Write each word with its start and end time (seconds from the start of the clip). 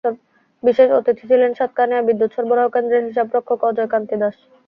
বিশেষ 0.63 0.87
অতিথি 0.93 1.23
ছিলেন 1.29 1.51
সাতকানিয়া 1.55 2.01
বিদ্যুৎ 2.07 2.31
সরবরাহ 2.35 2.67
কেন্দ্রের 2.73 3.07
হিসাবরক্ষক 3.07 3.59
অজয় 3.69 3.89
কান্তি 3.93 4.15
দাশ। 4.21 4.35